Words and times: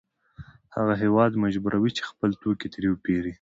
هغه 0.75 0.93
هېواد 1.03 1.31
مجبوروي 1.43 1.91
چې 1.97 2.03
خپل 2.09 2.29
توکي 2.41 2.67
ترې 2.73 2.87
وپېري 2.91 3.29